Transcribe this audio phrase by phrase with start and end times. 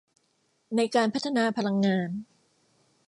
[0.75, 2.09] ในการพัฒนาพลังงาน